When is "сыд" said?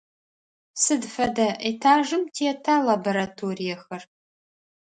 0.83-1.03